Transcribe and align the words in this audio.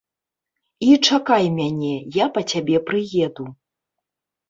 І 0.87 0.95
чакай 1.09 1.45
мяне, 1.59 1.93
я 2.23 2.29
па 2.39 2.47
цябе 2.51 2.77
прыеду. 2.91 3.51